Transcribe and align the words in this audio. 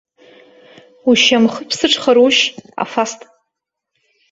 Ушьамхы 1.09 1.61
ԥсыҽхарушь, 1.69 2.41
афаст?! 2.83 3.19